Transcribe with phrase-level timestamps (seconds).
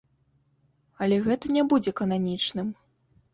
[1.05, 2.73] Але гэта не будзе кананічным.